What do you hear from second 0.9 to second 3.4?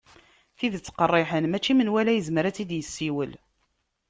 qerriḥen mačči menwala yezmer a tt-id-yessiwel.